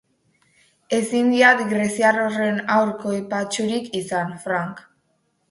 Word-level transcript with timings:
Ezin 0.99 1.29
diat 1.33 1.61
greziar 1.73 2.17
horren 2.23 2.57
haur 2.77 2.95
koipatsurik 3.05 3.93
izan, 4.03 4.35
Frank. 4.49 4.85